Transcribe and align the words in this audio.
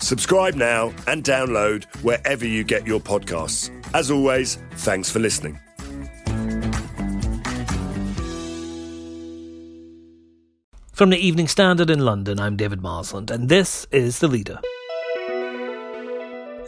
Subscribe 0.00 0.54
now 0.54 0.92
and 1.06 1.22
download 1.22 1.84
wherever 2.02 2.46
you 2.46 2.64
get 2.64 2.86
your 2.86 3.00
podcasts. 3.00 3.70
As 3.94 4.10
always, 4.10 4.56
thanks 4.72 5.10
for 5.10 5.18
listening. 5.18 5.58
From 10.92 11.08
the 11.08 11.16
Evening 11.16 11.48
Standard 11.48 11.88
in 11.88 12.00
London, 12.00 12.38
I'm 12.38 12.56
David 12.56 12.82
Marsland, 12.82 13.30
and 13.30 13.48
this 13.48 13.86
is 13.90 14.18
The 14.18 14.28
Leader. 14.28 14.60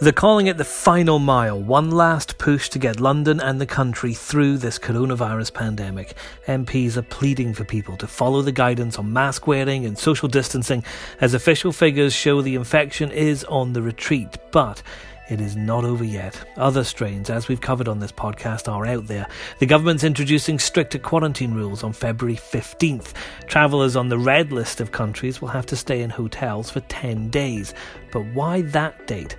They're 0.03 0.11
calling 0.11 0.49
it 0.49 0.57
the 0.57 0.65
final 0.65 1.21
mile, 1.21 1.63
one 1.63 1.93
last 1.93 2.37
push 2.37 2.69
to 2.71 2.81
get 2.81 2.99
London 2.99 3.39
and 3.39 3.61
the 3.61 3.67
country 3.67 4.15
through 4.15 4.59
this 4.59 4.77
coronavirus 4.77 5.55
pandemic. 5.55 6.15
MPs 6.49 6.97
are 6.97 7.03
pleading 7.03 7.55
for 7.55 7.63
people 7.63 7.97
to 7.99 8.09
follow 8.09 8.43
the 8.43 8.51
guidance 8.51 8.99
on 8.99 9.13
mask 9.13 9.47
wearing 9.47 9.87
and 9.87 9.97
social 9.97 10.27
distancing 10.27 10.83
as 11.21 11.35
official 11.35 11.71
figures 11.71 12.13
show 12.13 12.43
the 12.43 12.57
infection 12.57 13.13
is 13.13 13.45
on 13.45 13.75
the 13.75 13.81
retreat. 13.81 14.39
But 14.51 14.83
it 15.31 15.41
is 15.41 15.55
not 15.55 15.85
over 15.85 16.03
yet. 16.03 16.37
Other 16.57 16.83
strains, 16.83 17.31
as 17.31 17.47
we've 17.47 17.61
covered 17.61 17.87
on 17.87 18.01
this 18.01 18.11
podcast, 18.11 18.67
are 18.67 18.85
out 18.85 19.07
there. 19.07 19.29
The 19.61 19.67
government's 19.67 20.03
introducing 20.03 20.59
stricter 20.59 20.99
quarantine 20.99 21.55
rules 21.55 21.85
on 21.85 21.93
February 21.93 22.37
15th. 22.37 23.13
Travellers 23.47 23.95
on 23.95 24.09
the 24.09 24.19
red 24.19 24.51
list 24.51 24.81
of 24.81 24.91
countries 24.91 25.41
will 25.41 25.49
have 25.49 25.67
to 25.67 25.77
stay 25.77 26.03
in 26.03 26.11
hotels 26.11 26.71
for 26.71 26.81
10 26.81 27.31
days. 27.31 27.73
But 28.11 28.25
why 28.35 28.63
that 28.63 29.07
date? 29.07 29.37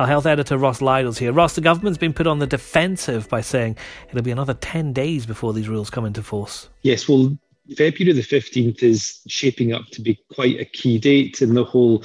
Our 0.00 0.06
health 0.06 0.24
editor 0.24 0.56
Ross 0.56 0.80
Lydall's 0.80 1.18
here. 1.18 1.30
Ross, 1.30 1.56
the 1.56 1.60
government's 1.60 1.98
been 1.98 2.14
put 2.14 2.26
on 2.26 2.38
the 2.38 2.46
defensive 2.46 3.28
by 3.28 3.42
saying 3.42 3.76
it'll 4.08 4.22
be 4.22 4.30
another 4.30 4.54
10 4.54 4.94
days 4.94 5.26
before 5.26 5.52
these 5.52 5.68
rules 5.68 5.90
come 5.90 6.06
into 6.06 6.22
force. 6.22 6.70
Yes, 6.80 7.06
well, 7.06 7.36
February 7.76 8.14
the 8.14 8.22
15th 8.22 8.82
is 8.82 9.20
shaping 9.28 9.74
up 9.74 9.84
to 9.92 10.00
be 10.00 10.18
quite 10.32 10.58
a 10.58 10.64
key 10.64 10.98
date 10.98 11.42
in 11.42 11.52
the 11.52 11.64
whole 11.64 12.02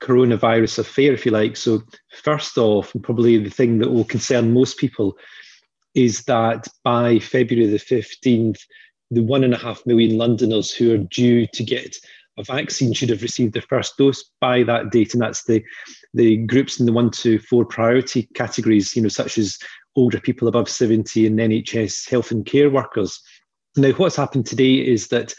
coronavirus 0.00 0.80
affair, 0.80 1.12
if 1.12 1.24
you 1.24 1.30
like. 1.30 1.56
So, 1.56 1.82
first 2.20 2.58
off, 2.58 2.92
and 2.96 3.04
probably 3.04 3.38
the 3.38 3.48
thing 3.48 3.78
that 3.78 3.92
will 3.92 4.02
concern 4.02 4.52
most 4.52 4.76
people 4.76 5.16
is 5.94 6.24
that 6.24 6.66
by 6.82 7.20
February 7.20 7.68
the 7.68 7.78
15th, 7.78 8.58
the 9.12 9.22
one 9.22 9.44
and 9.44 9.54
a 9.54 9.58
half 9.58 9.86
million 9.86 10.18
Londoners 10.18 10.72
who 10.72 10.92
are 10.92 10.98
due 10.98 11.46
to 11.46 11.62
get 11.62 11.94
a 12.38 12.42
vaccine 12.42 12.92
should 12.92 13.08
have 13.08 13.22
received 13.22 13.54
their 13.54 13.62
first 13.62 13.96
dose 13.96 14.30
by 14.40 14.62
that 14.64 14.90
date. 14.90 15.14
And 15.14 15.22
that's 15.22 15.44
the, 15.44 15.62
the 16.16 16.38
groups 16.38 16.80
in 16.80 16.86
the 16.86 16.92
one 16.92 17.10
to 17.10 17.38
four 17.38 17.64
priority 17.64 18.28
categories, 18.34 18.96
you 18.96 19.02
know, 19.02 19.08
such 19.08 19.38
as 19.38 19.58
older 19.94 20.18
people 20.18 20.48
above 20.48 20.68
70 20.68 21.26
and 21.26 21.38
NHS 21.38 22.08
health 22.08 22.30
and 22.30 22.44
care 22.44 22.70
workers. 22.70 23.20
Now, 23.76 23.90
what's 23.92 24.16
happened 24.16 24.46
today 24.46 24.74
is 24.74 25.08
that 25.08 25.34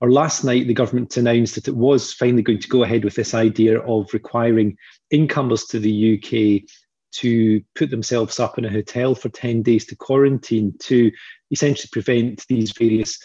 or 0.00 0.10
last 0.10 0.42
night, 0.42 0.66
the 0.66 0.74
government 0.74 1.16
announced 1.16 1.54
that 1.54 1.68
it 1.68 1.76
was 1.76 2.12
finally 2.12 2.42
going 2.42 2.58
to 2.58 2.68
go 2.68 2.82
ahead 2.82 3.04
with 3.04 3.14
this 3.14 3.34
idea 3.34 3.78
of 3.82 4.12
requiring 4.12 4.76
incomers 5.12 5.64
to 5.66 5.78
the 5.78 6.18
UK 6.18 6.68
to 7.12 7.62
put 7.76 7.90
themselves 7.90 8.40
up 8.40 8.58
in 8.58 8.64
a 8.64 8.70
hotel 8.70 9.14
for 9.14 9.28
10 9.28 9.62
days 9.62 9.86
to 9.86 9.94
quarantine 9.94 10.74
to 10.80 11.12
essentially 11.52 11.88
prevent 11.92 12.44
these 12.48 12.72
various 12.72 13.16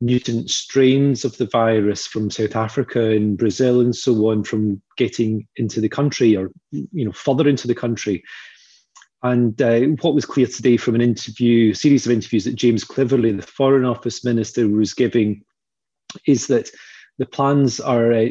mutant 0.00 0.50
strains 0.50 1.24
of 1.24 1.36
the 1.38 1.46
virus 1.46 2.06
from 2.06 2.30
South 2.30 2.54
Africa 2.54 3.10
and 3.10 3.38
Brazil 3.38 3.80
and 3.80 3.96
so 3.96 4.30
on 4.30 4.44
from 4.44 4.82
getting 4.96 5.46
into 5.56 5.80
the 5.80 5.88
country 5.88 6.36
or 6.36 6.50
you 6.70 7.04
know 7.04 7.12
further 7.12 7.48
into 7.48 7.66
the 7.66 7.74
country. 7.74 8.22
And 9.22 9.60
uh, 9.60 9.80
what 10.02 10.14
was 10.14 10.26
clear 10.26 10.46
today 10.46 10.76
from 10.76 10.94
an 10.94 11.00
interview, 11.00 11.72
series 11.74 12.06
of 12.06 12.12
interviews 12.12 12.44
that 12.44 12.54
James 12.54 12.84
Cleverly, 12.84 13.32
the 13.32 13.42
Foreign 13.42 13.84
Office 13.84 14.24
Minister, 14.24 14.68
was 14.68 14.94
giving 14.94 15.42
is 16.26 16.46
that 16.46 16.70
the 17.18 17.26
plans 17.26 17.80
are 17.80 18.12
uh, 18.12 18.28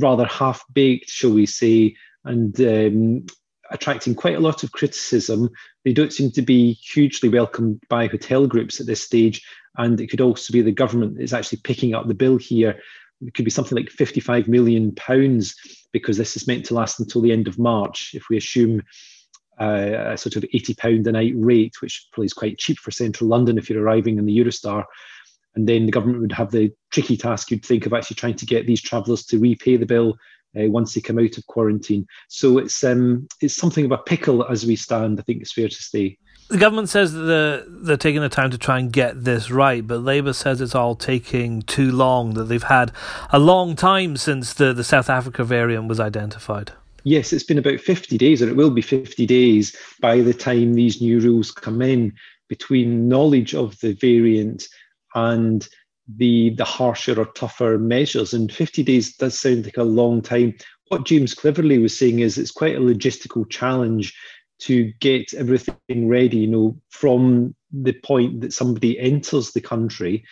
rather 0.00 0.24
half 0.24 0.64
baked, 0.72 1.10
shall 1.10 1.32
we 1.32 1.46
say, 1.46 1.94
and 2.24 2.58
um, 2.60 3.26
attracting 3.70 4.14
quite 4.14 4.36
a 4.36 4.40
lot 4.40 4.62
of 4.62 4.72
criticism. 4.72 5.50
They 5.84 5.92
don't 5.92 6.12
seem 6.12 6.30
to 6.32 6.42
be 6.42 6.72
hugely 6.72 7.28
welcomed 7.28 7.82
by 7.88 8.06
hotel 8.06 8.46
groups 8.46 8.80
at 8.80 8.86
this 8.86 9.02
stage, 9.02 9.44
and 9.78 10.00
it 10.00 10.08
could 10.08 10.20
also 10.20 10.52
be 10.52 10.60
the 10.60 10.72
government 10.72 11.16
that 11.16 11.22
is 11.22 11.32
actually 11.32 11.60
picking 11.64 11.94
up 11.94 12.06
the 12.06 12.14
bill 12.14 12.36
here. 12.36 12.78
It 13.20 13.34
could 13.34 13.44
be 13.44 13.50
something 13.50 13.76
like 13.76 13.90
55 13.90 14.48
million 14.48 14.94
pounds 14.94 15.54
because 15.92 16.16
this 16.16 16.36
is 16.36 16.46
meant 16.46 16.66
to 16.66 16.74
last 16.74 17.00
until 17.00 17.22
the 17.22 17.32
end 17.32 17.48
of 17.48 17.58
March. 17.58 18.10
If 18.14 18.24
we 18.28 18.36
assume 18.36 18.82
uh, 19.60 20.12
a 20.12 20.18
sort 20.18 20.36
of 20.36 20.44
80 20.52 20.74
pound 20.74 21.06
a 21.06 21.12
night 21.12 21.32
rate, 21.36 21.80
which 21.80 22.08
probably 22.12 22.26
is 22.26 22.32
quite 22.32 22.58
cheap 22.58 22.78
for 22.78 22.90
central 22.90 23.30
London 23.30 23.58
if 23.58 23.70
you're 23.70 23.82
arriving 23.82 24.18
in 24.18 24.26
the 24.26 24.36
Eurostar, 24.36 24.84
and 25.54 25.68
then 25.68 25.86
the 25.86 25.92
government 25.92 26.20
would 26.20 26.32
have 26.32 26.50
the 26.50 26.72
tricky 26.92 27.16
task 27.16 27.50
you'd 27.50 27.64
think 27.64 27.86
of 27.86 27.92
actually 27.92 28.16
trying 28.16 28.36
to 28.36 28.46
get 28.46 28.66
these 28.66 28.82
travellers 28.82 29.24
to 29.24 29.38
repay 29.38 29.76
the 29.76 29.86
bill 29.86 30.14
uh, 30.58 30.68
once 30.68 30.94
they 30.94 31.00
come 31.00 31.18
out 31.18 31.36
of 31.36 31.46
quarantine. 31.46 32.06
So 32.28 32.58
it's 32.58 32.82
um, 32.84 33.26
it's 33.40 33.56
something 33.56 33.84
of 33.84 33.92
a 33.92 33.98
pickle 33.98 34.44
as 34.44 34.66
we 34.66 34.76
stand. 34.76 35.18
I 35.18 35.22
think 35.22 35.42
it's 35.42 35.52
fair 35.52 35.68
to 35.68 35.74
say. 35.74 36.18
The 36.48 36.56
government 36.56 36.88
says 36.88 37.12
that 37.12 37.20
they're, 37.20 37.64
they're 37.66 37.96
taking 37.98 38.22
the 38.22 38.30
time 38.30 38.50
to 38.50 38.58
try 38.58 38.78
and 38.78 38.90
get 38.90 39.24
this 39.24 39.50
right, 39.50 39.86
but 39.86 40.00
Labour 40.00 40.32
says 40.32 40.62
it's 40.62 40.74
all 40.74 40.94
taking 40.94 41.60
too 41.62 41.92
long, 41.92 42.34
that 42.34 42.44
they've 42.44 42.62
had 42.62 42.90
a 43.30 43.38
long 43.38 43.76
time 43.76 44.16
since 44.16 44.54
the, 44.54 44.72
the 44.72 44.84
South 44.84 45.10
Africa 45.10 45.44
variant 45.44 45.88
was 45.88 46.00
identified. 46.00 46.72
Yes, 47.04 47.34
it's 47.34 47.44
been 47.44 47.58
about 47.58 47.80
50 47.80 48.16
days, 48.16 48.42
or 48.42 48.48
it 48.48 48.56
will 48.56 48.70
be 48.70 48.80
50 48.80 49.26
days 49.26 49.76
by 50.00 50.20
the 50.20 50.32
time 50.32 50.74
these 50.74 51.02
new 51.02 51.20
rules 51.20 51.50
come 51.52 51.82
in 51.82 52.14
between 52.48 53.08
knowledge 53.08 53.54
of 53.54 53.78
the 53.80 53.92
variant 53.94 54.66
and 55.14 55.68
the 56.16 56.50
the 56.50 56.64
harsher 56.64 57.20
or 57.20 57.26
tougher 57.26 57.78
measures. 57.78 58.32
And 58.32 58.50
50 58.50 58.82
days 58.82 59.14
does 59.14 59.38
sound 59.38 59.66
like 59.66 59.76
a 59.76 59.82
long 59.82 60.22
time. 60.22 60.54
What 60.88 61.04
James 61.04 61.34
Cleverly 61.34 61.78
was 61.78 61.96
saying 61.96 62.20
is 62.20 62.38
it's 62.38 62.50
quite 62.50 62.76
a 62.76 62.80
logistical 62.80 63.48
challenge 63.50 64.14
to 64.60 64.92
get 65.00 65.32
everything 65.34 66.08
ready, 66.08 66.38
you 66.38 66.46
know, 66.46 66.76
from 66.90 67.54
the 67.72 67.92
point 68.04 68.40
that 68.40 68.52
somebody 68.52 68.98
enters 68.98 69.52
the 69.52 69.60
country, 69.60 70.24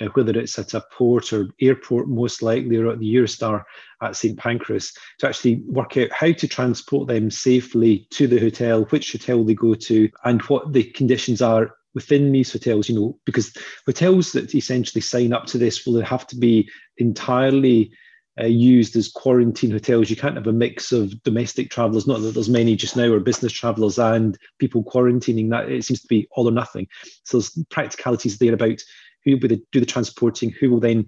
uh, 0.00 0.06
whether 0.14 0.38
it's 0.38 0.58
at 0.58 0.74
a 0.74 0.84
port 0.92 1.32
or 1.32 1.48
airport, 1.60 2.08
most 2.08 2.42
likely, 2.42 2.76
or 2.76 2.90
at 2.90 2.98
the 2.98 3.14
Eurostar 3.14 3.62
at 4.02 4.16
St 4.16 4.38
Pancras, 4.38 4.92
to 5.18 5.28
actually 5.28 5.62
work 5.66 5.96
out 5.96 6.10
how 6.12 6.32
to 6.32 6.48
transport 6.48 7.08
them 7.08 7.30
safely 7.30 8.06
to 8.10 8.26
the 8.26 8.38
hotel, 8.38 8.84
which 8.86 9.12
hotel 9.12 9.44
they 9.44 9.54
go 9.54 9.74
to, 9.74 10.10
and 10.24 10.42
what 10.42 10.72
the 10.72 10.84
conditions 10.84 11.42
are 11.42 11.74
within 11.94 12.32
these 12.32 12.52
hotels, 12.52 12.88
you 12.88 12.94
know, 12.94 13.18
because 13.24 13.54
hotels 13.86 14.32
that 14.32 14.54
essentially 14.54 15.00
sign 15.00 15.32
up 15.32 15.44
to 15.46 15.58
this 15.58 15.86
will 15.86 16.00
have 16.00 16.26
to 16.28 16.36
be 16.36 16.68
entirely 16.98 17.90
uh, 18.38 18.46
used 18.46 18.96
as 18.96 19.08
quarantine 19.08 19.70
hotels. 19.70 20.10
You 20.10 20.16
can't 20.16 20.36
have 20.36 20.46
a 20.46 20.52
mix 20.52 20.92
of 20.92 21.22
domestic 21.22 21.70
travellers, 21.70 22.06
not 22.06 22.20
that 22.20 22.34
there's 22.34 22.48
many 22.48 22.76
just 22.76 22.96
now, 22.96 23.10
or 23.12 23.20
business 23.20 23.52
travellers 23.52 23.98
and 23.98 24.38
people 24.58 24.84
quarantining. 24.84 25.50
That 25.50 25.70
it 25.70 25.84
seems 25.84 26.02
to 26.02 26.08
be 26.08 26.28
all 26.32 26.48
or 26.48 26.52
nothing. 26.52 26.86
So 27.24 27.38
there's 27.38 27.58
practicalities 27.70 28.38
there 28.38 28.54
about 28.54 28.80
who 29.24 29.32
will 29.32 29.48
the, 29.48 29.62
do 29.72 29.80
the 29.80 29.86
transporting, 29.86 30.50
who 30.50 30.70
will 30.70 30.80
then 30.80 31.06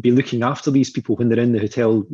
be 0.00 0.10
looking 0.10 0.42
after 0.42 0.70
these 0.70 0.90
people 0.90 1.16
when 1.16 1.28
they're 1.28 1.38
in 1.38 1.52
the 1.52 1.58
hotel, 1.58 2.04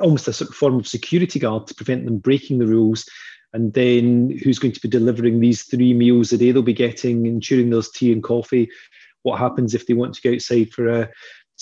almost 0.00 0.28
a 0.28 0.32
sort 0.32 0.50
of 0.50 0.56
form 0.56 0.78
of 0.78 0.88
security 0.88 1.38
guard 1.38 1.66
to 1.68 1.74
prevent 1.74 2.04
them 2.04 2.18
breaking 2.18 2.58
the 2.58 2.66
rules 2.66 3.06
and 3.52 3.72
then 3.74 4.38
who's 4.42 4.58
going 4.58 4.72
to 4.72 4.80
be 4.80 4.88
delivering 4.88 5.40
these 5.40 5.62
three 5.64 5.92
meals 5.92 6.32
a 6.32 6.38
day 6.38 6.52
they'll 6.52 6.62
be 6.62 6.72
getting, 6.72 7.26
ensuring 7.26 7.70
there's 7.70 7.90
tea 7.90 8.12
and 8.12 8.22
coffee. 8.22 8.68
What 9.22 9.38
happens 9.38 9.74
if 9.74 9.86
they 9.86 9.94
want 9.94 10.14
to 10.14 10.22
go 10.22 10.34
outside 10.34 10.70
for 10.70 10.88
a 10.88 11.10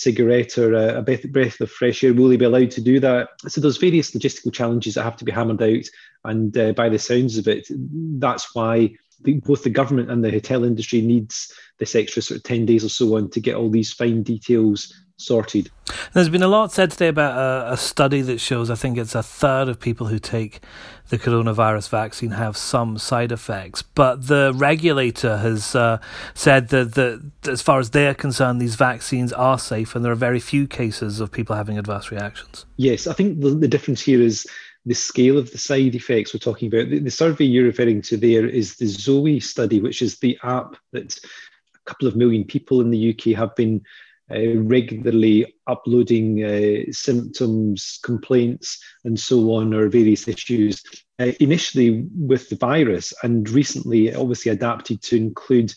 cigarette 0.01 0.59
or 0.59 0.75
a, 0.75 0.99
a 0.99 1.03
breath 1.03 1.61
of 1.61 1.71
fresh 1.71 2.03
air? 2.03 2.15
Will 2.15 2.29
they 2.29 2.37
be 2.37 2.45
allowed 2.45 2.71
to 2.73 2.81
do 2.81 3.01
that? 3.01 3.29
So 3.49 3.61
there's 3.61 3.77
various 3.77 4.13
logistical 4.13 4.53
challenges 4.53 4.95
that 4.95 5.05
have 5.05 5.17
to 5.17 5.25
be 5.25 5.33
hammered 5.33 5.63
out, 5.63 5.85
and 6.25 6.57
uh, 6.57 6.73
by 6.73 6.89
the 6.89 6.99
sounds 6.99 7.39
of 7.39 7.49
it, 7.49 7.67
that's 7.71 8.55
why 8.55 8.95
both 9.23 9.63
the 9.65 9.71
government 9.71 10.11
and 10.11 10.25
the 10.25 10.31
hotel 10.31 10.65
industry 10.65 11.01
needs 11.01 11.53
this 11.79 11.95
extra 11.95 12.23
sort 12.23 12.39
of 12.39 12.45
10 12.45 12.67
days 12.67 12.85
or 12.85 12.89
so 12.89 13.17
on 13.17 13.31
to 13.31 13.41
get 13.41 13.57
all 13.57 13.71
these 13.71 13.93
fine 13.93 14.23
details 14.23 14.93
sorted. 15.21 15.71
There's 16.15 16.29
been 16.29 16.43
a 16.43 16.49
lot 16.49 16.73
said 16.73 16.93
today 16.93 17.09
about 17.09 17.37
a, 17.37 17.73
a, 17.73 17.77
study 17.77 18.23
that 18.23 18.39
shows 18.39 18.71
I 18.71 18.75
think 18.75 18.97
it's 18.97 19.15
a 19.15 19.23
third 19.23 19.69
of 19.69 19.79
people 19.79 20.07
who 20.07 20.19
take 20.19 20.61
the 21.09 21.19
coronavirus 21.19 21.89
vaccine 21.89 22.31
have 22.31 22.57
some 22.57 22.97
side 22.97 23.33
effects. 23.33 23.83
But 23.83 24.29
the 24.29 24.53
regulator 24.55 25.39
has 25.39 25.75
uh, 25.75 25.99
said 26.35 26.69
that, 26.69 26.95
that, 26.95 27.49
as 27.49 27.61
far 27.61 27.81
as 27.81 27.91
they're 27.91 28.15
concerned, 28.15 28.61
these 28.61 28.77
vaccines 28.77 29.33
are 29.33 29.59
safe 29.59 29.95
and 29.95 30.05
there 30.05 30.13
are 30.13 30.17
very 30.17 30.41
few 30.41 30.67
cases 30.67 31.21
of 31.21 31.31
people 31.31 31.57
having 31.57 31.79
adverse 31.79 32.11
reactions. 32.11 32.65
Yes, 32.77 33.07
I 33.07 33.13
think 33.13 33.41
the, 33.41 33.51
the 33.51 33.69
difference 33.69 34.01
here 34.01 34.23
is 34.23 34.47
the 34.87 34.95
scale 34.95 35.39
of 35.39 35.51
the 35.51 35.59
side 35.59 35.95
effects 35.95 36.33
we're 36.33 36.41
talking 36.41 36.69
about. 36.69 36.91
The, 36.91 37.01
the, 37.01 37.11
survey 37.11 37.45
you're 37.45 37.65
referring 37.65 38.03
to 38.03 38.17
there 38.17 38.47
is 38.47 38.77
the 38.77 38.87
Zoe 38.87 39.41
study, 39.41 39.81
which 39.81 40.03
is 40.03 40.19
the 40.19 40.39
app 40.43 40.77
that 40.93 41.19
a 41.19 41.79
couple 41.85 42.09
of 42.09 42.17
million 42.17 42.45
people 42.45 42.81
in 42.81 42.91
the 42.91 43.11
UK 43.11 43.37
have 43.37 43.55
been 43.57 43.83
uh, 44.31 44.57
regularly 44.57 45.55
uploading 45.67 46.45
uh, 46.45 46.93
symptoms, 46.93 47.99
complaints, 48.03 48.83
and 49.05 49.19
so 49.19 49.53
on, 49.55 49.75
or 49.75 49.89
various 49.89 50.29
issues. 50.29 50.83
Uh, 51.19 51.33
initially 51.41 52.07
with 52.17 52.49
the 52.49 52.57
virus, 52.57 53.13
and 53.23 53.51
recently, 53.51 54.15
obviously 54.15 54.51
adapted 54.51 55.03
to 55.03 55.17
include 55.17 55.75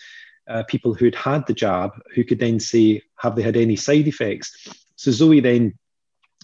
uh, 0.47 0.63
people 0.67 0.93
who 0.93 1.05
had 1.05 1.15
had 1.15 1.47
the 1.47 1.53
jab, 1.53 1.91
who 2.13 2.23
could 2.23 2.39
then 2.39 2.59
say, 2.59 3.01
have 3.17 3.35
they 3.35 3.41
had 3.41 3.57
any 3.57 3.75
side 3.75 4.07
effects? 4.07 4.67
So 4.95 5.11
Zoe 5.11 5.39
then 5.39 5.73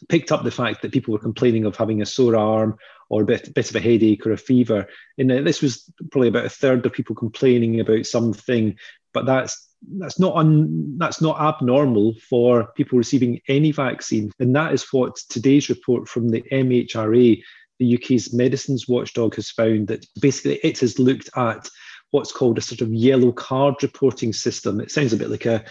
picked 0.07 0.31
up 0.31 0.43
the 0.43 0.51
fact 0.51 0.81
that 0.81 0.91
people 0.91 1.11
were 1.11 1.19
complaining 1.19 1.65
of 1.65 1.75
having 1.75 2.01
a 2.01 2.05
sore 2.05 2.35
arm 2.35 2.77
or 3.09 3.23
a 3.23 3.25
bit, 3.25 3.53
bit 3.53 3.69
of 3.69 3.75
a 3.75 3.79
headache 3.79 4.25
or 4.25 4.31
a 4.31 4.37
fever. 4.37 4.87
And 5.17 5.29
this 5.29 5.61
was 5.61 5.91
probably 6.11 6.29
about 6.29 6.45
a 6.45 6.49
third 6.49 6.85
of 6.85 6.93
people 6.93 7.15
complaining 7.15 7.79
about 7.79 8.05
something, 8.05 8.77
but 9.13 9.25
that's 9.25 9.69
that's 9.97 10.19
not 10.19 10.35
un, 10.35 10.97
that's 10.97 11.21
not 11.21 11.39
abnormal 11.39 12.13
for 12.29 12.71
people 12.75 12.97
receiving 12.97 13.39
any 13.47 13.71
vaccine, 13.71 14.31
and 14.39 14.55
that 14.55 14.73
is 14.73 14.91
what 14.91 15.15
today's 15.29 15.69
report 15.69 16.07
from 16.07 16.29
the 16.29 16.43
MHRA, 16.51 17.41
the 17.79 17.95
UK's 17.95 18.33
medicines 18.33 18.87
watchdog, 18.87 19.35
has 19.35 19.49
found 19.49 19.87
that 19.87 20.05
basically 20.19 20.59
it 20.63 20.79
has 20.79 20.99
looked 20.99 21.29
at 21.35 21.69
what's 22.11 22.31
called 22.31 22.57
a 22.57 22.61
sort 22.61 22.81
of 22.81 22.93
yellow 22.93 23.31
card 23.31 23.75
reporting 23.81 24.33
system. 24.33 24.81
It 24.81 24.91
sounds 24.91 25.13
a 25.13 25.17
bit 25.17 25.29
like 25.29 25.45
a 25.45 25.63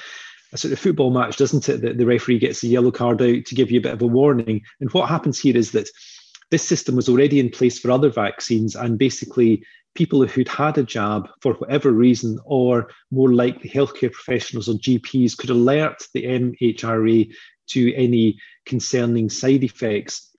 a 0.52 0.58
sort 0.58 0.72
of 0.72 0.78
football 0.78 1.10
match, 1.10 1.36
doesn't 1.36 1.68
it? 1.68 1.82
That 1.82 1.98
the 1.98 2.06
referee 2.06 2.38
gets 2.38 2.62
a 2.62 2.68
yellow 2.68 2.90
card 2.90 3.20
out 3.22 3.44
to 3.44 3.54
give 3.54 3.70
you 3.70 3.80
a 3.80 3.82
bit 3.82 3.92
of 3.92 4.02
a 4.02 4.06
warning. 4.06 4.62
And 4.80 4.90
what 4.92 5.08
happens 5.08 5.38
here 5.38 5.56
is 5.56 5.72
that 5.72 5.88
this 6.50 6.66
system 6.66 6.96
was 6.96 7.08
already 7.08 7.40
in 7.40 7.50
place 7.50 7.78
for 7.78 7.90
other 7.90 8.08
vaccines, 8.08 8.74
and 8.74 8.98
basically 8.98 9.62
people 9.94 10.26
who'd 10.26 10.48
had 10.48 10.78
a 10.78 10.82
jab 10.82 11.28
for 11.42 11.54
whatever 11.54 11.92
reason, 11.92 12.38
or 12.44 12.88
more 13.10 13.32
likely 13.32 13.68
healthcare 13.68 14.12
professionals 14.12 14.68
or 14.68 14.74
GPs, 14.74 15.36
could 15.36 15.50
alert 15.50 16.02
the 16.14 16.24
MHRA 16.24 17.30
to 17.68 17.94
any 17.94 18.38
concerning 18.64 19.28
side 19.28 19.64
effects. 19.64 20.34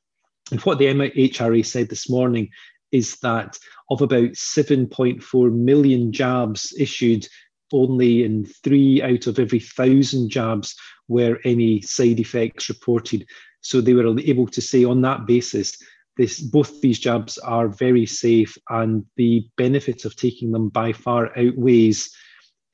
And 0.51 0.59
what 0.61 0.79
the 0.79 0.85
MHRA 0.85 1.63
said 1.65 1.89
this 1.89 2.09
morning 2.09 2.50
is 2.91 3.17
that 3.17 3.59
of 3.91 4.01
about 4.01 4.31
7.4 4.31 5.53
million 5.53 6.11
jabs 6.11 6.73
issued 6.79 7.27
only 7.74 8.24
in 8.24 8.45
three 8.45 9.01
out 9.01 9.27
of 9.27 9.39
every 9.39 9.60
thousand 9.60 10.30
jabs 10.30 10.75
were 11.07 11.39
any 11.44 11.81
side 11.81 12.19
effects 12.19 12.69
reported. 12.69 13.25
So 13.62 13.81
they 13.81 13.94
were 13.94 14.19
able 14.19 14.48
to 14.48 14.62
say 14.62 14.83
on 14.83 15.01
that 15.01 15.25
basis, 15.25 15.77
this, 16.18 16.39
both 16.39 16.81
these 16.81 17.00
jabs 17.00 17.38
are 17.38 17.69
very 17.69 18.06
safe 18.06 18.57
and 18.69 19.06
the 19.16 19.48
benefits 19.57 20.06
of 20.06 20.16
taking 20.16 20.51
them 20.51 20.69
by 20.69 20.92
far 20.92 21.38
outweighs 21.38 22.13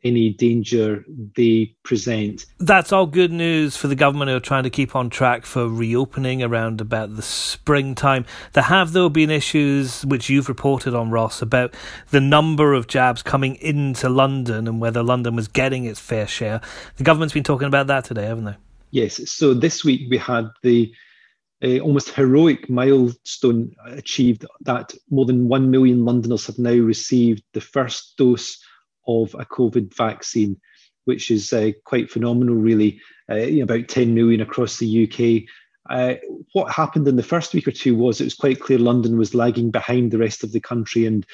any 0.05 0.29
danger 0.29 1.03
they 1.35 1.75
present. 1.83 2.45
That's 2.59 2.93
all 2.93 3.07
good 3.07 3.31
news 3.31 3.75
for 3.75 3.87
the 3.87 3.95
government 3.95 4.29
who 4.29 4.37
are 4.37 4.41
trying 4.41 4.63
to 4.63 4.69
keep 4.69 4.95
on 4.95 5.09
track 5.09 5.45
for 5.45 5.67
reopening 5.67 6.43
around 6.43 6.79
about 6.79 7.15
the 7.15 7.23
springtime. 7.23 8.25
There 8.53 8.63
have, 8.63 8.93
though, 8.93 9.09
been 9.09 9.31
issues 9.31 10.05
which 10.05 10.29
you've 10.29 10.47
reported 10.47 10.93
on, 10.93 11.09
Ross, 11.09 11.41
about 11.41 11.73
the 12.11 12.21
number 12.21 12.73
of 12.73 12.87
jabs 12.87 13.23
coming 13.23 13.55
into 13.55 14.07
London 14.07 14.67
and 14.67 14.79
whether 14.79 15.01
London 15.01 15.35
was 15.35 15.47
getting 15.47 15.85
its 15.85 15.99
fair 15.99 16.27
share. 16.27 16.61
The 16.97 17.03
government's 17.03 17.33
been 17.33 17.43
talking 17.43 17.67
about 17.67 17.87
that 17.87 18.05
today, 18.05 18.25
haven't 18.25 18.45
they? 18.45 18.55
Yes. 18.91 19.19
So 19.29 19.53
this 19.55 19.83
week 19.83 20.07
we 20.09 20.17
had 20.17 20.47
the 20.61 20.93
uh, 21.63 21.79
almost 21.79 22.11
heroic 22.11 22.69
milestone 22.69 23.73
achieved 23.87 24.45
that 24.61 24.93
more 25.09 25.25
than 25.25 25.47
1 25.47 25.71
million 25.71 26.05
Londoners 26.05 26.45
have 26.45 26.59
now 26.59 26.75
received 26.75 27.41
the 27.53 27.61
first 27.61 28.15
dose 28.17 28.59
of 29.07 29.33
a 29.35 29.45
COVID 29.45 29.93
vaccine, 29.93 30.59
which 31.05 31.31
is 31.31 31.51
uh, 31.53 31.71
quite 31.83 32.09
phenomenal, 32.09 32.55
really. 32.55 32.99
Uh, 33.29 33.61
about 33.61 33.87
10 33.87 34.13
million 34.13 34.41
across 34.41 34.77
the 34.77 35.07
UK. 35.07 35.49
Uh, 35.89 36.15
what 36.53 36.71
happened 36.71 37.07
in 37.07 37.15
the 37.15 37.23
first 37.23 37.53
week 37.53 37.67
or 37.67 37.71
two 37.71 37.95
was 37.95 38.21
it 38.21 38.25
was 38.25 38.35
quite 38.35 38.59
clear 38.59 38.77
London 38.77 39.17
was 39.17 39.35
lagging 39.35 39.71
behind 39.71 40.11
the 40.11 40.17
rest 40.17 40.43
of 40.43 40.51
the 40.51 40.59
country, 40.59 41.05
and 41.05 41.25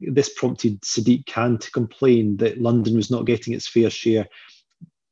this 0.00 0.32
prompted 0.34 0.80
Sadiq 0.82 1.26
Khan 1.26 1.58
to 1.58 1.70
complain 1.70 2.36
that 2.38 2.60
London 2.60 2.96
was 2.96 3.10
not 3.10 3.26
getting 3.26 3.54
its 3.54 3.68
fair 3.68 3.90
share. 3.90 4.28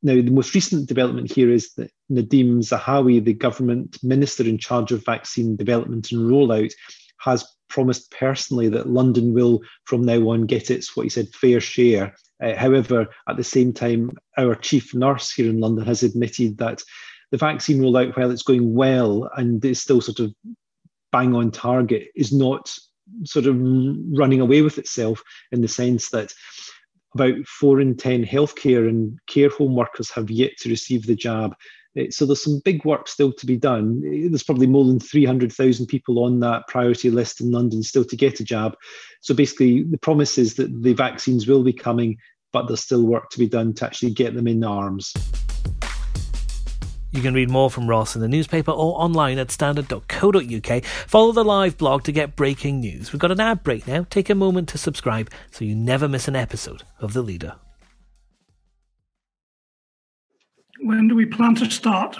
Now, 0.03 0.15
the 0.15 0.29
most 0.29 0.53
recent 0.53 0.87
development 0.87 1.31
here 1.31 1.49
is 1.49 1.73
that 1.73 1.91
Nadhim 2.11 2.59
Zahawi, 2.59 3.23
the 3.23 3.33
government 3.33 3.97
minister 4.03 4.43
in 4.43 4.57
charge 4.57 4.91
of 4.91 5.03
vaccine 5.03 5.55
development 5.55 6.11
and 6.11 6.29
rollout, 6.29 6.73
has 7.17 7.45
promised 7.69 8.11
personally 8.11 8.69
that 8.69 8.89
London 8.89 9.33
will, 9.33 9.61
from 9.85 10.03
now 10.03 10.29
on, 10.29 10.45
get 10.45 10.71
its 10.71 10.95
what 10.95 11.03
he 11.03 11.09
said 11.09 11.33
fair 11.33 11.59
share. 11.59 12.15
Uh, 12.41 12.55
however, 12.55 13.07
at 13.27 13.37
the 13.37 13.43
same 13.43 13.73
time, 13.73 14.11
our 14.37 14.55
chief 14.55 14.93
nurse 14.93 15.31
here 15.31 15.49
in 15.49 15.59
London 15.59 15.85
has 15.85 16.03
admitted 16.03 16.57
that 16.57 16.81
the 17.31 17.37
vaccine 17.37 17.79
rollout, 17.79 18.15
while 18.15 18.31
it's 18.31 18.43
going 18.43 18.73
well 18.73 19.29
and 19.35 19.63
is 19.65 19.81
still 19.81 20.01
sort 20.01 20.19
of 20.19 20.33
bang 21.11 21.35
on 21.35 21.51
target, 21.51 22.07
is 22.15 22.31
not 22.31 22.73
sort 23.23 23.45
of 23.45 23.55
running 23.57 24.41
away 24.41 24.61
with 24.61 24.77
itself 24.77 25.21
in 25.51 25.61
the 25.61 25.67
sense 25.67 26.09
that 26.09 26.33
about 27.13 27.45
four 27.47 27.79
in 27.79 27.95
10 27.95 28.25
healthcare 28.25 28.89
and 28.89 29.17
care 29.27 29.49
home 29.49 29.75
workers 29.75 30.11
have 30.11 30.29
yet 30.29 30.51
to 30.59 30.69
receive 30.69 31.05
the 31.05 31.15
jab. 31.15 31.55
So 32.09 32.25
there's 32.25 32.43
some 32.43 32.61
big 32.65 32.83
work 32.83 33.07
still 33.07 33.31
to 33.33 33.45
be 33.45 33.55
done. 33.55 34.01
There's 34.01 34.43
probably 34.43 34.67
more 34.67 34.85
than 34.85 34.99
300,000 34.99 35.85
people 35.85 36.23
on 36.23 36.41
that 36.41 36.67
priority 36.67 37.09
list 37.09 37.39
in 37.39 37.51
London 37.51 37.83
still 37.83 38.03
to 38.05 38.15
get 38.15 38.39
a 38.39 38.43
jab. 38.43 38.75
So 39.21 39.33
basically, 39.33 39.83
the 39.83 39.97
promise 39.97 40.37
is 40.37 40.55
that 40.55 40.83
the 40.83 40.93
vaccines 40.93 41.47
will 41.47 41.63
be 41.63 41.73
coming, 41.73 42.17
but 42.51 42.67
there's 42.67 42.81
still 42.81 43.05
work 43.05 43.29
to 43.31 43.39
be 43.39 43.47
done 43.47 43.73
to 43.75 43.85
actually 43.85 44.11
get 44.11 44.33
them 44.33 44.47
in 44.47 44.63
arms. 44.63 45.13
You 47.11 47.21
can 47.21 47.33
read 47.33 47.49
more 47.49 47.71
from 47.71 47.87
Ross 47.87 48.13
in 48.13 48.21
the 48.21 48.27
newspaper 48.27 48.71
or 48.71 48.99
online 48.99 49.37
at 49.39 49.49
standard.co.uk. 49.49 50.83
Follow 50.83 51.31
the 51.31 51.45
live 51.45 51.77
blog 51.77 52.03
to 52.03 52.11
get 52.11 52.35
breaking 52.35 52.81
news. 52.81 53.13
We've 53.13 53.21
got 53.21 53.31
an 53.31 53.39
ad 53.39 53.63
break 53.63 53.87
now. 53.87 54.05
Take 54.09 54.29
a 54.29 54.35
moment 54.35 54.67
to 54.69 54.77
subscribe 54.77 55.31
so 55.49 55.63
you 55.63 55.75
never 55.75 56.09
miss 56.09 56.27
an 56.27 56.35
episode 56.35 56.83
of 56.99 57.13
The 57.13 57.21
Leader. 57.21 57.55
When 60.85 61.07
do 61.07 61.15
we 61.15 61.25
plan 61.25 61.55
to 61.55 61.71
start? 61.71 62.15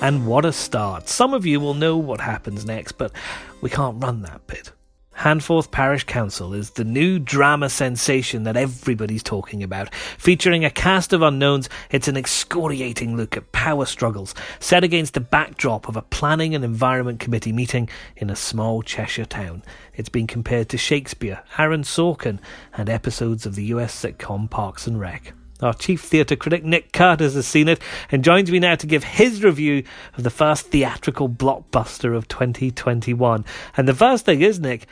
And 0.00 0.26
what 0.26 0.46
a 0.46 0.52
start. 0.52 1.10
Some 1.10 1.34
of 1.34 1.44
you 1.44 1.60
will 1.60 1.74
know 1.74 1.98
what 1.98 2.22
happens 2.22 2.64
next, 2.64 2.92
but 2.92 3.12
we 3.60 3.68
can't 3.68 4.02
run 4.02 4.22
that 4.22 4.46
bit. 4.46 4.72
Handforth 5.18 5.72
Parish 5.72 6.04
Council 6.04 6.54
is 6.54 6.70
the 6.70 6.84
new 6.84 7.18
drama 7.18 7.68
sensation 7.68 8.44
that 8.44 8.56
everybody's 8.56 9.24
talking 9.24 9.64
about. 9.64 9.92
Featuring 9.92 10.64
a 10.64 10.70
cast 10.70 11.12
of 11.12 11.22
unknowns, 11.22 11.68
it's 11.90 12.06
an 12.06 12.16
excoriating 12.16 13.16
look 13.16 13.36
at 13.36 13.50
power 13.50 13.84
struggles 13.84 14.32
set 14.60 14.84
against 14.84 15.14
the 15.14 15.20
backdrop 15.20 15.88
of 15.88 15.96
a 15.96 16.02
planning 16.02 16.54
and 16.54 16.64
environment 16.64 17.18
committee 17.18 17.52
meeting 17.52 17.88
in 18.16 18.30
a 18.30 18.36
small 18.36 18.80
Cheshire 18.80 19.24
town. 19.24 19.64
It's 19.92 20.08
been 20.08 20.28
compared 20.28 20.68
to 20.68 20.78
Shakespeare, 20.78 21.42
Aaron 21.58 21.82
Sorkin, 21.82 22.38
and 22.76 22.88
episodes 22.88 23.44
of 23.44 23.56
the 23.56 23.64
US 23.64 24.00
sitcom 24.00 24.48
Parks 24.48 24.86
and 24.86 25.00
Rec. 25.00 25.32
Our 25.60 25.74
chief 25.74 26.02
theatre 26.02 26.36
critic 26.36 26.64
Nick 26.64 26.92
Curtis 26.92 27.34
has 27.34 27.46
seen 27.46 27.66
it 27.66 27.80
and 28.12 28.22
joins 28.22 28.50
me 28.50 28.60
now 28.60 28.76
to 28.76 28.86
give 28.86 29.02
his 29.02 29.42
review 29.42 29.82
of 30.16 30.22
the 30.22 30.30
first 30.30 30.66
theatrical 30.68 31.28
blockbuster 31.28 32.14
of 32.16 32.28
2021. 32.28 33.44
And 33.76 33.88
the 33.88 33.94
first 33.94 34.24
thing 34.24 34.40
is, 34.40 34.60
Nick, 34.60 34.86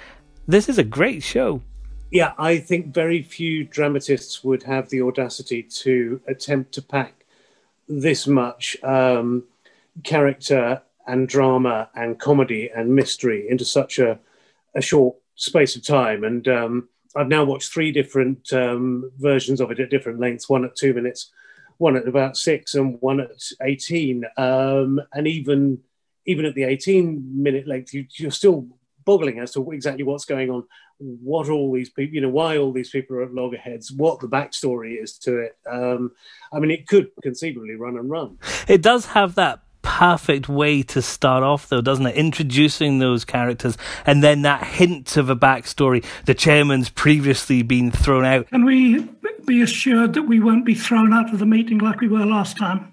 this 0.46 0.68
is 0.68 0.78
a 0.78 0.84
great 0.84 1.22
show. 1.22 1.62
Yeah, 2.10 2.32
I 2.38 2.58
think 2.58 2.94
very 2.94 3.22
few 3.22 3.64
dramatists 3.64 4.44
would 4.44 4.62
have 4.62 4.88
the 4.88 5.02
audacity 5.02 5.62
to 5.62 6.20
attempt 6.28 6.72
to 6.72 6.82
pack 6.82 7.24
this 7.88 8.26
much 8.26 8.76
um, 8.82 9.44
character 10.04 10.82
and 11.06 11.28
drama 11.28 11.88
and 11.94 12.18
comedy 12.18 12.70
and 12.74 12.94
mystery 12.94 13.46
into 13.48 13.64
such 13.64 13.98
a, 13.98 14.18
a 14.74 14.80
short 14.80 15.16
space 15.34 15.76
of 15.76 15.84
time. 15.84 16.24
And 16.24 16.46
um, 16.48 16.88
I've 17.14 17.28
now 17.28 17.44
watched 17.44 17.72
three 17.72 17.92
different 17.92 18.52
um, 18.52 19.10
versions 19.18 19.60
of 19.60 19.70
it 19.70 19.80
at 19.80 19.90
different 19.90 20.20
lengths 20.20 20.48
one 20.48 20.64
at 20.64 20.76
two 20.76 20.94
minutes, 20.94 21.32
one 21.78 21.96
at 21.96 22.08
about 22.08 22.36
six, 22.36 22.74
and 22.74 23.00
one 23.00 23.20
at 23.20 23.42
18. 23.60 24.24
Um, 24.36 25.00
and 25.12 25.26
even 25.26 25.80
even 26.28 26.44
at 26.44 26.54
the 26.54 26.64
18 26.64 27.42
minute 27.42 27.68
length, 27.68 27.94
you, 27.94 28.04
you're 28.16 28.32
still 28.32 28.66
boggling 29.06 29.38
as 29.38 29.52
to 29.52 29.72
exactly 29.72 30.04
what's 30.04 30.26
going 30.26 30.50
on, 30.50 30.64
what 30.98 31.48
all 31.48 31.72
these 31.72 31.88
people, 31.88 32.14
you 32.14 32.20
know, 32.20 32.28
why 32.28 32.58
all 32.58 32.72
these 32.72 32.90
people 32.90 33.16
are 33.16 33.22
at 33.22 33.32
loggerheads, 33.32 33.90
what 33.92 34.20
the 34.20 34.28
backstory 34.28 35.02
is 35.02 35.16
to 35.18 35.38
it. 35.38 35.56
Um, 35.70 36.12
I 36.52 36.58
mean, 36.58 36.70
it 36.70 36.86
could 36.86 37.08
conceivably 37.22 37.74
run 37.76 37.96
and 37.96 38.10
run. 38.10 38.38
It 38.68 38.82
does 38.82 39.06
have 39.06 39.36
that 39.36 39.62
perfect 39.82 40.48
way 40.48 40.82
to 40.82 41.00
start 41.00 41.42
off, 41.44 41.68
though, 41.68 41.80
doesn't 41.80 42.06
it? 42.06 42.16
Introducing 42.16 42.98
those 42.98 43.24
characters 43.24 43.78
and 44.04 44.22
then 44.22 44.42
that 44.42 44.64
hint 44.64 45.16
of 45.16 45.30
a 45.30 45.36
backstory. 45.36 46.04
The 46.24 46.34
chairman's 46.34 46.90
previously 46.90 47.62
been 47.62 47.92
thrown 47.92 48.24
out. 48.24 48.48
Can 48.48 48.64
we 48.64 49.08
be 49.46 49.62
assured 49.62 50.14
that 50.14 50.24
we 50.24 50.40
won't 50.40 50.66
be 50.66 50.74
thrown 50.74 51.12
out 51.12 51.32
of 51.32 51.38
the 51.38 51.46
meeting 51.46 51.78
like 51.78 52.00
we 52.00 52.08
were 52.08 52.26
last 52.26 52.58
time? 52.58 52.92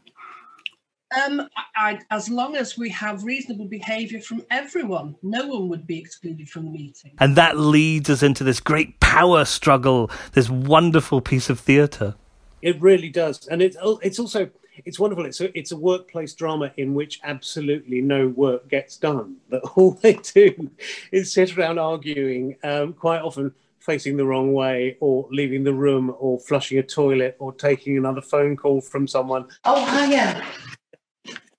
Um, 1.22 1.48
I, 1.75 2.00
as 2.12 2.29
long 2.29 2.55
as 2.55 2.77
we 2.77 2.89
have 2.89 3.24
reasonable 3.24 3.65
behaviour 3.65 4.20
from 4.20 4.43
everyone, 4.50 5.15
no 5.22 5.48
one 5.48 5.70
would 5.70 5.86
be 5.86 6.00
excluded 6.00 6.50
from 6.50 6.65
the 6.65 6.72
meeting. 6.72 7.12
And 7.20 7.36
that 7.36 7.58
leads 7.58 8.10
us 8.10 8.24
into 8.24 8.43
this 8.43 8.60
great 8.60 9.00
power 9.00 9.46
struggle, 9.46 10.10
this 10.34 10.50
wonderful 10.50 11.22
piece 11.22 11.50
of 11.50 11.60
theatre. 11.60 12.15
It 12.62 12.82
really 12.82 13.10
does, 13.10 13.46
and 13.48 13.62
it's 13.62 13.75
it's 14.01 14.20
also 14.20 14.50
it's 14.86 15.00
wonderful. 15.00 15.25
It's 15.25 15.41
a, 15.41 15.58
it's 15.58 15.72
a 15.72 15.77
workplace 15.77 16.34
drama 16.34 16.72
in 16.77 16.93
which 16.93 17.20
absolutely 17.24 18.01
no 18.01 18.29
work 18.29 18.70
gets 18.70 18.98
done. 18.98 19.38
That 19.50 19.62
all 19.75 19.91
they 19.91 20.13
do 20.13 20.72
is 21.12 21.34
sit 21.34 21.58
around 21.58 21.79
arguing, 21.79 22.55
um, 22.63 22.93
quite 22.93 23.22
often 23.22 23.53
facing 23.79 24.15
the 24.15 24.25
wrong 24.25 24.53
way, 24.53 24.96
or 25.01 25.27
leaving 25.29 25.63
the 25.65 25.74
room, 25.74 26.15
or 26.17 26.39
flushing 26.39 26.77
a 26.77 26.84
toilet, 26.84 27.36
or 27.39 27.51
taking 27.51 27.98
another 27.98 28.22
phone 28.22 28.55
call 28.55 28.79
from 28.79 29.08
someone. 29.08 29.46
Oh, 29.65 29.86
hiya. 29.86 30.41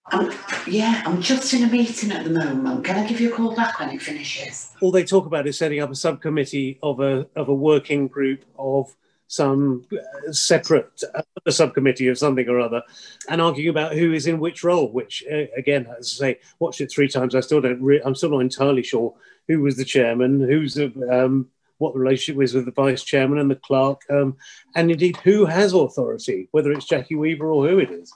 I'm, 0.07 0.33
yeah, 0.67 1.03
I'm 1.07 1.23
just 1.23 1.55
in 1.55 1.65
a 1.65 1.67
meeting 1.67 2.13
at 2.13 2.25
the 2.25 2.31
moment. 2.31 2.85
Can 2.85 2.97
I 2.97 3.07
give 3.07 3.21
you 3.21 3.33
a 3.33 3.37
call 3.37 3.55
back 3.55 3.81
when 3.81 3.91
it 3.91 4.03
finishes? 4.03 4.73
All 4.83 4.91
they 4.91 5.05
talk 5.05 5.27
about 5.27 5.47
is 5.47 5.57
setting 5.57 5.81
up 5.81 5.91
a 5.91 5.95
subcommittee 5.95 6.79
of 6.83 7.01
a 7.01 7.27
of 7.37 7.49
a 7.49 7.55
working 7.55 8.07
group 8.09 8.45
of 8.59 8.95
some 9.29 9.87
uh, 9.93 10.33
separate 10.33 11.03
uh, 11.15 11.23
subcommittee 11.51 12.09
of 12.09 12.19
something 12.19 12.49
or 12.49 12.61
other, 12.61 12.83
and 13.31 13.41
arguing 13.41 13.71
about 13.71 13.95
who 13.95 14.13
is 14.13 14.27
in 14.27 14.41
which 14.41 14.63
role. 14.63 14.93
Which 14.93 15.25
uh, 15.33 15.47
again, 15.57 15.87
as 15.99 16.19
I 16.21 16.25
say, 16.25 16.41
watched 16.59 16.83
it 16.83 16.93
three 16.93 17.09
times. 17.09 17.35
I 17.35 17.41
still 17.41 17.63
don't. 17.63 17.83
Re- 17.83 18.03
I'm 18.05 18.15
still 18.15 18.31
not 18.31 18.41
entirely 18.41 18.83
sure 18.83 19.15
who 19.49 19.61
was 19.61 19.77
the 19.77 19.85
chairman, 19.87 20.41
who's 20.41 20.79
um, 21.11 21.49
what 21.79 21.95
the 21.95 22.01
relationship 22.01 22.37
was 22.37 22.53
with 22.53 22.67
the 22.67 22.73
vice 22.73 23.03
chairman 23.03 23.39
and 23.39 23.51
the 23.51 23.57
clerk, 23.57 24.03
um, 24.11 24.37
and 24.75 24.91
indeed 24.91 25.17
who 25.19 25.47
has 25.47 25.73
authority, 25.73 26.49
whether 26.51 26.73
it's 26.73 26.87
Jackie 26.87 27.17
Weaver 27.17 27.51
or 27.51 27.69
who 27.69 27.79
it 27.79 27.91
is. 27.91 28.13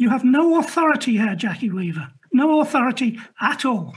You 0.00 0.10
have 0.10 0.22
no 0.22 0.60
authority 0.60 1.16
here, 1.16 1.34
Jackie 1.34 1.70
Weaver. 1.70 2.12
No 2.32 2.60
authority 2.60 3.18
at 3.40 3.64
all. 3.64 3.96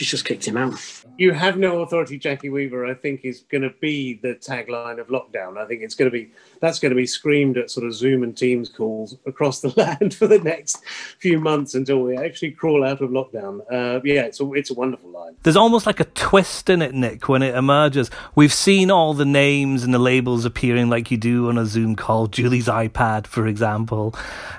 She's 0.00 0.08
just 0.08 0.24
kicked 0.24 0.46
him 0.46 0.56
out. 0.56 0.80
You 1.18 1.32
have 1.32 1.58
no 1.58 1.82
authority, 1.82 2.16
Jackie 2.16 2.48
Weaver. 2.48 2.86
I 2.86 2.94
think 2.94 3.20
is 3.22 3.40
going 3.50 3.60
to 3.60 3.74
be 3.82 4.14
the 4.14 4.34
tagline 4.34 4.98
of 4.98 5.08
lockdown. 5.08 5.58
I 5.58 5.66
think 5.66 5.82
it's 5.82 5.94
going 5.94 6.10
to 6.10 6.10
be 6.10 6.30
that's 6.62 6.78
going 6.78 6.88
to 6.88 6.96
be 6.96 7.04
screamed 7.04 7.58
at 7.58 7.70
sort 7.70 7.86
of 7.86 7.92
Zoom 7.92 8.22
and 8.22 8.34
Teams 8.34 8.70
calls 8.70 9.18
across 9.26 9.60
the 9.60 9.68
land 9.76 10.14
for 10.14 10.26
the 10.26 10.38
next 10.38 10.82
few 11.18 11.38
months 11.38 11.74
until 11.74 12.00
we 12.00 12.16
actually 12.16 12.52
crawl 12.52 12.82
out 12.82 13.02
of 13.02 13.10
lockdown. 13.10 13.60
Uh, 13.70 14.00
yeah, 14.02 14.22
it's 14.22 14.40
a 14.40 14.50
it's 14.54 14.70
a 14.70 14.74
wonderful 14.74 15.10
line. 15.10 15.36
There's 15.42 15.54
almost 15.54 15.84
like 15.84 16.00
a 16.00 16.04
twist 16.04 16.70
in 16.70 16.80
it, 16.80 16.94
Nick, 16.94 17.28
when 17.28 17.42
it 17.42 17.54
emerges. 17.54 18.10
We've 18.34 18.54
seen 18.54 18.90
all 18.90 19.12
the 19.12 19.26
names 19.26 19.84
and 19.84 19.92
the 19.92 19.98
labels 19.98 20.46
appearing 20.46 20.88
like 20.88 21.10
you 21.10 21.18
do 21.18 21.50
on 21.50 21.58
a 21.58 21.66
Zoom 21.66 21.94
call. 21.94 22.26
Julie's 22.26 22.68
iPad, 22.68 23.26
for 23.26 23.46
example, 23.46 24.14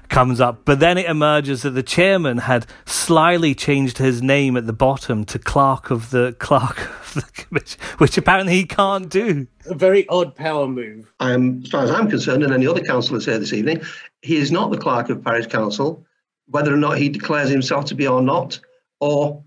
comes 0.08 0.40
up, 0.40 0.66
but 0.66 0.80
then 0.80 1.00
it 1.00 1.08
emerges 1.08 1.64
that 1.64 1.72
the 1.72 1.82
chairman 1.82 2.38
had 2.38 2.68
slyly 2.86 3.56
changed 3.56 3.98
his 3.98 4.22
name 4.22 4.56
at 4.56 4.68
the 4.68 4.74
bottom 4.74 5.26
to 5.32 5.40
clerk 5.40 5.92
of 5.92 6.10
the 6.10 6.36
clerk 6.40 6.78
of 6.78 7.14
the 7.14 7.22
commission, 7.44 7.80
which 8.00 8.18
apparently 8.18 8.54
he 8.54 8.66
can't 8.66 9.10
do. 9.10 9.48
A 9.66 9.74
very 9.74 10.08
odd 10.10 10.36
power 10.36 10.68
move. 10.68 11.12
Um, 11.22 11.62
as 11.64 11.70
far 11.70 11.84
as 11.86 11.92
I'm 11.92 12.10
concerned, 12.10 12.44
and 12.44 12.54
any 12.54 12.68
other 12.68 12.82
councillors 12.82 13.26
here 13.26 13.40
this 13.40 13.54
evening, 13.54 13.82
he 14.22 14.36
is 14.36 14.52
not 14.52 14.72
the 14.72 14.78
clerk 14.78 15.10
of 15.10 15.24
parish 15.24 15.48
council, 15.48 16.06
whether 16.48 16.74
or 16.74 16.78
not 16.78 16.98
he 16.98 17.08
declares 17.08 17.50
himself 17.50 17.86
to 17.86 17.96
be 17.96 18.08
or 18.08 18.22
not, 18.22 18.60
or 19.00 19.42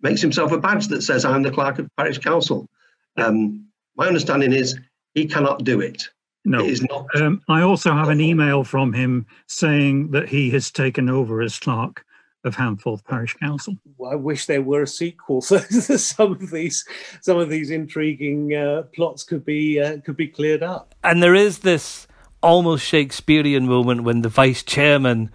makes 0.00 0.20
himself 0.20 0.50
a 0.50 0.58
badge 0.58 0.88
that 0.88 1.02
says 1.02 1.24
I'm 1.24 1.42
the 1.42 1.52
clerk 1.52 1.78
of 1.78 1.88
parish 1.96 2.18
council. 2.18 2.68
Um, 3.16 3.68
my 3.96 4.08
understanding 4.08 4.52
is 4.52 4.76
he 5.14 5.26
cannot 5.26 5.62
do 5.62 5.80
it. 5.80 6.08
No. 6.44 6.64
It 6.64 6.70
is 6.70 6.82
not. 6.82 7.06
Um, 7.14 7.42
I 7.48 7.62
also 7.62 7.92
have 7.92 8.08
an 8.08 8.20
email 8.20 8.64
from 8.64 8.92
him 8.92 9.26
saying 9.46 10.10
that 10.10 10.28
he 10.28 10.50
has 10.50 10.72
taken 10.72 11.08
over 11.08 11.40
as 11.42 11.58
clerk 11.60 12.04
of 12.44 12.56
Handforth 12.56 13.04
Parish 13.04 13.34
Council. 13.34 13.76
I 14.10 14.14
wish 14.14 14.46
there 14.46 14.62
were 14.62 14.82
a 14.82 14.86
sequel, 14.86 15.40
so 15.40 15.58
some 15.70 16.32
of 16.32 16.50
these 16.50 16.84
some 17.20 17.38
of 17.38 17.48
these 17.48 17.70
intriguing 17.70 18.54
uh, 18.54 18.82
plots 18.94 19.24
could 19.24 19.44
be 19.44 19.80
uh, 19.80 19.98
could 20.04 20.16
be 20.16 20.28
cleared 20.28 20.62
up. 20.62 20.94
And 21.02 21.22
there 21.22 21.34
is 21.34 21.60
this 21.60 22.06
almost 22.42 22.84
Shakespearean 22.84 23.66
moment 23.66 24.04
when 24.04 24.22
the 24.22 24.28
vice 24.28 24.62
chairman, 24.62 25.30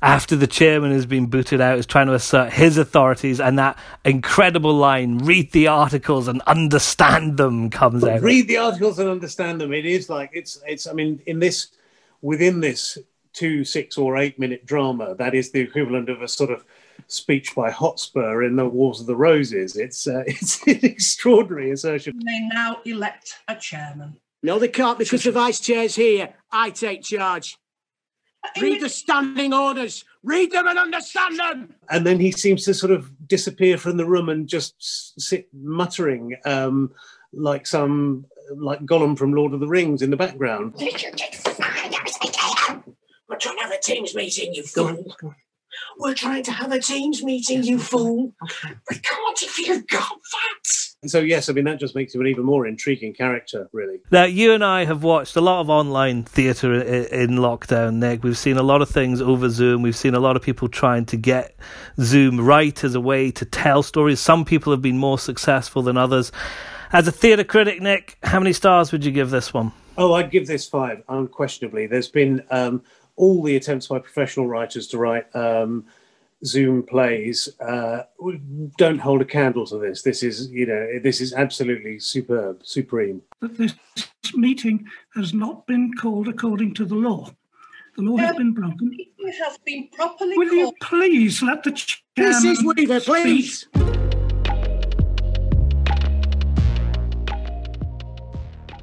after 0.00 0.34
the 0.36 0.46
chairman 0.46 0.92
has 0.92 1.04
been 1.04 1.26
booted 1.26 1.60
out, 1.60 1.78
is 1.78 1.86
trying 1.86 2.06
to 2.06 2.14
assert 2.14 2.52
his 2.52 2.78
authorities, 2.78 3.40
and 3.40 3.58
that 3.58 3.78
incredible 4.04 4.74
line, 4.74 5.18
read 5.18 5.52
the 5.52 5.68
articles 5.68 6.28
and 6.28 6.40
understand 6.42 7.36
them, 7.36 7.68
comes 7.70 8.02
out. 8.04 8.22
Read 8.22 8.48
the 8.48 8.56
articles 8.56 8.98
and 8.98 9.08
understand 9.08 9.60
them. 9.60 9.72
It 9.72 9.84
is 9.84 10.08
like, 10.08 10.30
it's, 10.32 10.58
it's, 10.66 10.86
I 10.86 10.92
mean, 10.92 11.20
in 11.26 11.38
this, 11.38 11.68
within 12.22 12.60
this 12.60 12.96
two, 13.36 13.64
six, 13.64 13.96
or 13.98 14.16
eight 14.16 14.38
minute 14.38 14.66
drama, 14.66 15.14
that 15.16 15.34
is 15.34 15.52
the 15.52 15.60
equivalent 15.60 16.08
of 16.08 16.22
a 16.22 16.28
sort 16.28 16.50
of 16.50 16.64
speech 17.06 17.54
by 17.54 17.70
Hotspur 17.70 18.42
in 18.42 18.56
the 18.56 18.66
Wars 18.66 19.00
of 19.00 19.06
the 19.06 19.14
Roses. 19.14 19.76
It's, 19.76 20.08
uh, 20.08 20.24
it's 20.26 20.66
an 20.66 20.80
extraordinary 20.82 21.70
assertion. 21.70 22.18
They 22.24 22.40
now 22.52 22.78
elect 22.84 23.38
a 23.46 23.54
chairman. 23.54 24.16
No, 24.42 24.58
they 24.58 24.68
can't 24.68 24.98
because 24.98 25.22
the 25.24 25.32
vice 25.32 25.60
chair's 25.60 25.94
here. 25.94 26.34
I 26.50 26.70
take 26.70 27.02
charge. 27.02 27.56
Read 28.60 28.80
the 28.80 28.88
standing 28.88 29.52
orders. 29.52 30.04
Read 30.22 30.52
them 30.52 30.68
and 30.68 30.78
understand 30.78 31.38
them. 31.38 31.74
And 31.90 32.06
then 32.06 32.20
he 32.20 32.30
seems 32.30 32.64
to 32.64 32.74
sort 32.74 32.92
of 32.92 33.10
disappear 33.26 33.76
from 33.76 33.96
the 33.96 34.06
room 34.06 34.28
and 34.28 34.48
just 34.48 35.20
sit 35.20 35.48
muttering 35.52 36.36
um, 36.44 36.92
like 37.32 37.66
some 37.66 38.26
like 38.54 38.80
Gollum 38.86 39.18
from 39.18 39.32
Lord 39.32 39.52
of 39.52 39.60
the 39.60 39.66
Rings 39.66 40.02
in 40.02 40.10
the 40.10 40.16
background. 40.16 40.74
We're 43.46 43.52
trying 43.54 43.62
to 43.62 43.62
have 43.62 43.72
a 43.72 43.80
Teams 43.80 44.14
meeting, 44.14 44.54
you 44.54 44.62
fool. 44.62 45.16
We're 45.98 46.14
trying 46.14 46.42
to 46.44 46.52
have 46.52 46.72
a 46.72 46.80
Teams 46.80 47.22
meeting, 47.22 47.62
you 47.62 47.78
fool. 47.78 48.32
We 48.90 48.98
can't 48.98 49.42
if 49.42 49.58
you've 49.58 49.86
got 49.86 50.08
that. 50.08 51.08
So 51.08 51.20
yes, 51.20 51.48
I 51.48 51.52
mean 51.52 51.64
that 51.66 51.78
just 51.78 51.94
makes 51.94 52.14
him 52.14 52.22
an 52.22 52.26
even 52.26 52.44
more 52.44 52.66
intriguing 52.66 53.14
character, 53.14 53.68
really. 53.72 54.00
Now, 54.10 54.24
you 54.24 54.52
and 54.52 54.64
I 54.64 54.84
have 54.84 55.02
watched 55.02 55.36
a 55.36 55.40
lot 55.40 55.60
of 55.60 55.70
online 55.70 56.24
theatre 56.24 56.80
in 56.80 57.32
lockdown, 57.32 57.96
Nick. 57.96 58.24
We've 58.24 58.38
seen 58.38 58.56
a 58.56 58.62
lot 58.62 58.82
of 58.82 58.88
things 58.88 59.20
over 59.20 59.48
Zoom. 59.48 59.82
We've 59.82 59.96
seen 59.96 60.14
a 60.14 60.20
lot 60.20 60.36
of 60.36 60.42
people 60.42 60.68
trying 60.68 61.04
to 61.06 61.16
get 61.16 61.54
Zoom 62.00 62.40
right 62.40 62.82
as 62.82 62.94
a 62.94 63.00
way 63.00 63.30
to 63.32 63.44
tell 63.44 63.82
stories. 63.82 64.20
Some 64.20 64.44
people 64.44 64.72
have 64.72 64.82
been 64.82 64.98
more 64.98 65.18
successful 65.18 65.82
than 65.82 65.96
others. 65.96 66.32
As 66.92 67.06
a 67.06 67.12
theatre 67.12 67.44
critic, 67.44 67.80
Nick, 67.82 68.16
how 68.22 68.40
many 68.40 68.52
stars 68.52 68.90
would 68.90 69.04
you 69.04 69.12
give 69.12 69.30
this 69.30 69.52
one? 69.52 69.72
Oh, 69.98 70.14
I'd 70.14 70.30
give 70.30 70.46
this 70.46 70.68
five, 70.68 71.02
unquestionably. 71.08 71.86
There's 71.86 72.08
been 72.08 72.42
um, 72.50 72.82
all 73.16 73.42
the 73.42 73.56
attempts 73.56 73.88
by 73.88 73.98
professional 73.98 74.46
writers 74.46 74.86
to 74.88 74.98
write 74.98 75.34
um, 75.34 75.84
Zoom 76.44 76.82
plays 76.82 77.48
uh, 77.60 78.02
don't 78.76 78.98
hold 78.98 79.22
a 79.22 79.24
candle 79.24 79.66
to 79.66 79.78
this. 79.78 80.02
This 80.02 80.22
is, 80.22 80.50
you 80.50 80.66
know, 80.66 80.98
this 81.02 81.20
is 81.20 81.32
absolutely 81.32 81.98
superb, 81.98 82.60
supreme. 82.62 83.22
But 83.40 83.56
this 83.56 83.74
meeting 84.34 84.86
has 85.14 85.32
not 85.32 85.66
been 85.66 85.92
called 85.94 86.28
according 86.28 86.74
to 86.74 86.84
the 86.84 86.94
law. 86.94 87.30
The 87.96 88.02
law 88.02 88.18
has 88.18 88.30
Um, 88.32 88.36
been 88.36 88.52
broken. 88.52 88.96
It 89.18 89.34
has 89.42 89.56
been 89.64 89.88
properly 89.92 90.36
Will 90.36 90.52
you 90.52 90.72
please 90.82 91.42
let 91.42 91.62
the 91.64 91.72
chairman 91.72 92.42
Mrs. 92.42 92.76
Weaver, 92.76 93.00
speak? 93.00 93.85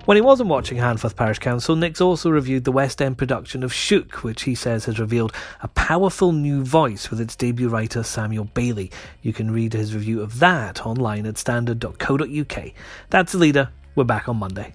When 0.06 0.18
he 0.18 0.22
wasn't 0.22 0.50
watching 0.50 0.80
Handforth 0.80 1.16
Parish 1.16 1.40
Council, 1.40 1.78
Nick's 1.78 2.02
also 2.02 2.30
reviewed 2.30 2.66
the 2.66 2.74
West 2.74 3.02
End 3.02 3.18
production 3.18 3.64
of 3.64 3.72
Shook, 3.74 4.22
which 4.22 4.42
he 4.42 4.54
says 4.54 4.84
has 4.84 5.00
revealed 5.00 5.32
a 5.62 5.70
powerful 5.70 6.34
new 6.34 6.62
voice 6.62 7.10
with 7.10 7.22
its 7.22 7.38
debut 7.38 7.70
writer 7.70 8.04
Samuel 8.04 8.50
Bailey. 8.54 8.92
You 9.22 9.32
can 9.32 9.50
read 9.50 9.72
his 9.72 9.96
review 9.96 10.22
of 10.22 10.40
that 10.40 10.86
online 10.86 11.26
at 11.26 11.38
standard.co.uk. 11.38 12.72
That's 13.12 13.32
the 13.32 13.38
leader. 13.38 13.70
We're 13.96 14.04
back 14.04 14.28
on 14.28 14.36
Monday. 14.36 14.74